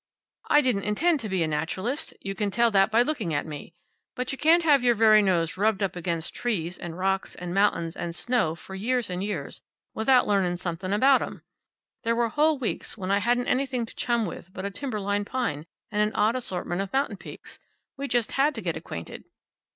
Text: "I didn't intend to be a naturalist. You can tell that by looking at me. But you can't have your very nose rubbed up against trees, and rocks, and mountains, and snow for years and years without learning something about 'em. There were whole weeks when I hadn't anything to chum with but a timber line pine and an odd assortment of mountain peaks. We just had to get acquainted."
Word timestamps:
"I 0.47 0.61
didn't 0.61 0.85
intend 0.85 1.19
to 1.19 1.29
be 1.29 1.43
a 1.43 1.47
naturalist. 1.47 2.11
You 2.21 2.33
can 2.33 2.49
tell 2.49 2.71
that 2.71 2.89
by 2.89 3.03
looking 3.03 3.35
at 3.35 3.45
me. 3.45 3.75
But 4.15 4.31
you 4.31 4.37
can't 4.39 4.63
have 4.63 4.83
your 4.83 4.95
very 4.95 5.21
nose 5.21 5.57
rubbed 5.57 5.83
up 5.83 5.95
against 5.95 6.33
trees, 6.33 6.79
and 6.79 6.97
rocks, 6.97 7.35
and 7.35 7.53
mountains, 7.53 7.95
and 7.95 8.15
snow 8.15 8.55
for 8.55 8.73
years 8.73 9.11
and 9.11 9.23
years 9.23 9.61
without 9.93 10.25
learning 10.25 10.57
something 10.57 10.91
about 10.91 11.21
'em. 11.21 11.43
There 12.03 12.15
were 12.15 12.29
whole 12.29 12.57
weeks 12.57 12.97
when 12.97 13.11
I 13.11 13.19
hadn't 13.19 13.45
anything 13.45 13.85
to 13.85 13.95
chum 13.95 14.25
with 14.25 14.51
but 14.51 14.65
a 14.65 14.71
timber 14.71 14.99
line 14.99 15.23
pine 15.23 15.67
and 15.91 16.01
an 16.01 16.15
odd 16.15 16.35
assortment 16.35 16.81
of 16.81 16.91
mountain 16.91 17.17
peaks. 17.17 17.59
We 17.95 18.07
just 18.07 18.31
had 18.31 18.55
to 18.55 18.61
get 18.61 18.75
acquainted." 18.75 19.25